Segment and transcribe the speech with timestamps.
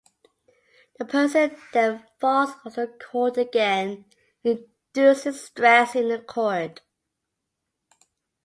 [0.97, 4.05] The person then falls on the cord again,
[4.43, 6.81] inducing stress in the cord.